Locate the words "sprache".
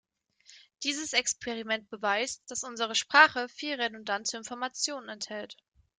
2.95-3.47